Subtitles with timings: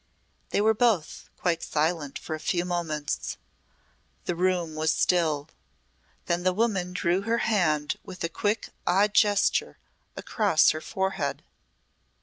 [0.49, 3.37] They were both quite silent for a few moments.
[4.25, 5.49] The room was still.
[6.25, 9.77] Then the woman drew her hand with a quick odd gesture
[10.17, 11.43] across her forehead.